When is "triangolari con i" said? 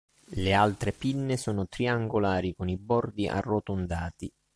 1.67-2.75